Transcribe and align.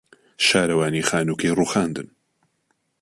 شارەوانی 0.47 1.07
خانووەکەی 1.09 1.55
رووخاندن. 1.57 2.07